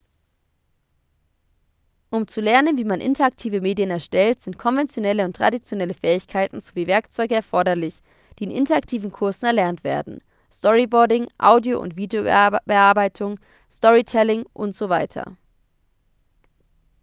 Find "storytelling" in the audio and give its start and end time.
13.69-14.43